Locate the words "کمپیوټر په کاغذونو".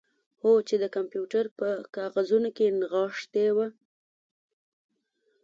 0.95-2.49